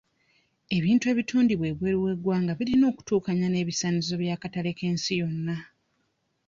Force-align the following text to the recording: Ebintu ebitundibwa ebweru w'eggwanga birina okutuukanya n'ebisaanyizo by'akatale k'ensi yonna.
Ebintu 0.77 1.05
ebitundibwa 1.13 1.65
ebweru 1.73 1.97
w'eggwanga 2.05 2.51
birina 2.59 2.85
okutuukanya 2.91 3.47
n'ebisaanyizo 3.49 4.13
by'akatale 4.21 4.71
k'ensi 4.77 5.13
yonna. 5.19 5.55